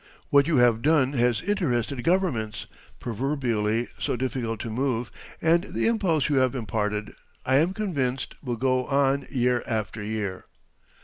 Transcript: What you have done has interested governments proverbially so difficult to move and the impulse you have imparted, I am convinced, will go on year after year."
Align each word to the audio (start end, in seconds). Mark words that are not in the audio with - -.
What 0.31 0.47
you 0.47 0.57
have 0.57 0.81
done 0.81 1.13
has 1.13 1.43
interested 1.43 2.03
governments 2.03 2.65
proverbially 2.99 3.89
so 3.99 4.15
difficult 4.15 4.59
to 4.61 4.71
move 4.71 5.11
and 5.43 5.63
the 5.65 5.85
impulse 5.85 6.27
you 6.27 6.37
have 6.37 6.55
imparted, 6.55 7.13
I 7.45 7.57
am 7.57 7.75
convinced, 7.75 8.33
will 8.41 8.57
go 8.57 8.87
on 8.87 9.27
year 9.29 9.61
after 9.67 10.01
year." 10.01 10.45